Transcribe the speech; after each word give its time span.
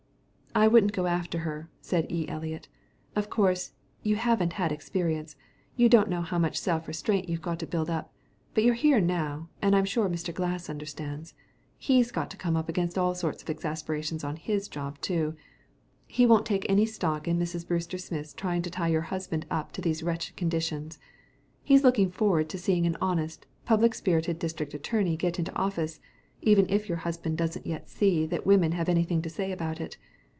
"I 0.53 0.67
wouldn't 0.67 0.91
go 0.91 1.05
after 1.05 1.37
her," 1.39 1.69
said 1.79 2.11
E. 2.11 2.27
Eliot. 2.27 2.67
"Of 3.15 3.29
course, 3.29 3.71
you 4.03 4.17
haven't 4.17 4.53
had 4.59 4.69
experience. 4.69 5.37
You 5.77 5.87
don't 5.87 6.09
know 6.09 6.21
how 6.21 6.37
much 6.37 6.59
self 6.59 6.89
restraint 6.89 7.29
you've 7.29 7.41
got 7.41 7.57
to 7.59 7.65
build 7.65 7.89
up, 7.89 8.11
but 8.53 8.65
you're 8.65 8.73
here 8.73 8.99
now, 8.99 9.47
and 9.61 9.73
I'm 9.73 9.85
sure 9.85 10.09
Mr. 10.09 10.35
Glass 10.35 10.69
understands. 10.69 11.33
He's 11.77 12.11
got 12.11 12.29
to 12.31 12.35
come 12.37 12.57
up 12.57 12.67
against 12.67 12.97
all 12.97 13.15
sorts 13.15 13.41
of 13.41 13.49
exasperations 13.49 14.25
on 14.25 14.35
his 14.35 14.67
job, 14.67 14.99
too. 14.99 15.37
He 16.05 16.25
won't 16.25 16.45
take 16.45 16.65
any 16.69 16.85
stock 16.85 17.29
in 17.29 17.39
Mrs. 17.39 17.65
Brewster 17.65 17.97
Smith's 17.97 18.33
trying 18.33 18.61
to 18.63 18.69
tie 18.69 18.89
your 18.89 19.03
husband 19.07 19.45
up 19.49 19.71
to 19.71 19.81
these 19.81 20.03
wretched 20.03 20.35
conditions. 20.35 20.99
"He's 21.63 21.85
looking 21.85 22.11
forward 22.11 22.49
to 22.49 22.57
seeing 22.59 22.85
an 22.85 22.97
honest, 22.99 23.45
public 23.65 23.93
spirited 23.95 24.37
district 24.37 24.73
attorney 24.73 25.15
get 25.15 25.39
into 25.39 25.55
office 25.55 26.01
even 26.41 26.67
if 26.69 26.89
your 26.89 26.99
husband 27.07 27.37
doesn't 27.37 27.65
yet 27.65 27.89
see 27.89 28.25
that 28.25 28.45
women 28.45 28.73
have 28.73 28.89
anything 28.89 29.21
to 29.21 29.29
say 29.29 29.53
about 29.53 29.79
it. 29.79 29.97